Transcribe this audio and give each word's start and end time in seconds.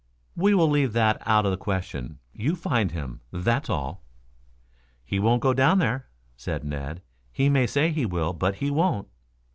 "We 0.35 0.55
will 0.55 0.67
leave 0.67 0.93
that 0.93 1.21
out 1.27 1.45
of 1.45 1.51
the 1.51 1.57
question. 1.59 2.17
You 2.33 2.55
find 2.55 2.89
him, 2.89 3.21
that's 3.31 3.69
all." 3.69 4.01
"He 5.05 5.19
won't 5.19 5.43
go 5.43 5.53
down 5.53 5.77
there," 5.77 6.07
said 6.35 6.63
Ned. 6.63 7.03
"He 7.31 7.49
may 7.49 7.67
say 7.67 7.91
he 7.91 8.07
will, 8.07 8.33
but 8.33 8.55
he 8.55 8.71
won't." 8.71 9.07